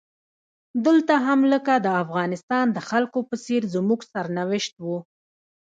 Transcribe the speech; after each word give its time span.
دلته 0.85 1.13
هم 1.25 1.39
لکه 1.53 1.73
د 1.85 1.87
افغانستان 2.03 2.65
د 2.71 2.77
خلکو 2.89 3.19
په 3.29 3.35
څیر 3.43 3.63
زموږ 3.75 3.99
سرنوشت 4.13 4.73
و. 4.85 4.85